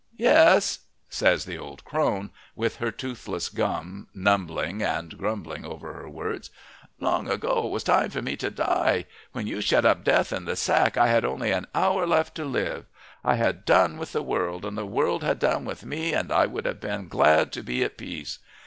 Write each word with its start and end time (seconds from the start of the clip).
"Yes," 0.17 0.79
says 1.09 1.45
the 1.45 1.59
old 1.59 1.83
crone, 1.85 2.31
with 2.55 2.77
her 2.77 2.89
toothless 2.89 3.49
gums 3.49 4.07
numbling 4.15 4.81
and 4.81 5.15
grumbling 5.15 5.63
over 5.63 5.93
her 5.93 6.09
words. 6.09 6.49
"Long 6.99 7.29
ago 7.29 7.67
it 7.67 7.69
was 7.69 7.83
time 7.83 8.09
for 8.09 8.19
me 8.23 8.35
to 8.37 8.49
die. 8.49 9.05
When 9.33 9.45
you 9.45 9.61
shut 9.61 9.85
up 9.85 10.03
Death 10.03 10.33
in 10.33 10.45
the 10.45 10.55
sack 10.55 10.97
I 10.97 11.05
had 11.09 11.23
only 11.23 11.51
an 11.51 11.67
hour 11.75 12.07
left 12.07 12.33
to 12.37 12.45
live. 12.45 12.85
I 13.23 13.35
had 13.35 13.63
done 13.63 13.99
with 13.99 14.13
the 14.13 14.23
world, 14.23 14.65
and 14.65 14.75
the 14.75 14.87
world 14.87 15.21
had 15.21 15.37
done 15.37 15.65
with 15.65 15.85
me, 15.85 16.13
and 16.13 16.31
I 16.31 16.47
would 16.47 16.65
have 16.65 16.81
been 16.81 17.07
glad 17.07 17.51
to 17.51 17.61
be 17.61 17.83
at 17.83 17.95
peace. 17.95 18.39